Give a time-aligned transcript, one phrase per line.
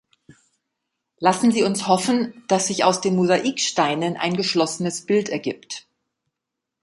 [1.19, 5.85] Lassen Sie uns hoffen, dass sich aus den Mosaiksteinen ein geschlossenes Bild ergibt.